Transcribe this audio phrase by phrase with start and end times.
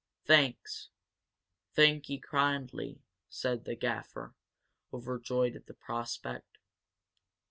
[0.25, 0.89] "Thanks,
[1.75, 4.33] thank'ee kindly," said the Gaffer,
[4.91, 6.57] overjoyed at the prospect.